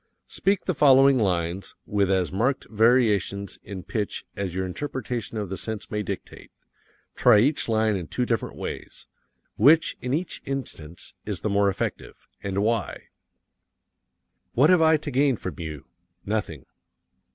Speak 0.27 0.65
the 0.65 0.73
following 0.73 1.19
lines 1.19 1.75
with 1.85 2.09
as 2.09 2.31
marked 2.31 2.65
variations 2.71 3.59
in 3.61 3.83
pitch 3.83 4.25
as 4.35 4.55
your 4.55 4.65
interpretation 4.65 5.37
of 5.37 5.49
the 5.49 5.57
sense 5.57 5.91
may 5.91 6.01
dictate. 6.01 6.49
Try 7.13 7.37
each 7.41 7.69
line 7.69 7.95
in 7.95 8.07
two 8.07 8.25
different 8.25 8.55
ways. 8.55 9.05
Which, 9.57 9.95
in 10.01 10.11
each 10.11 10.41
instance, 10.43 11.13
is 11.27 11.41
the 11.41 11.51
more 11.51 11.69
effective 11.69 12.27
and 12.41 12.63
why? 12.63 13.09
What 14.53 14.71
have 14.71 14.81
I 14.81 14.97
to 14.97 15.11
gain 15.11 15.35
from 15.37 15.59
you? 15.59 15.85
Nothing. 16.25 16.65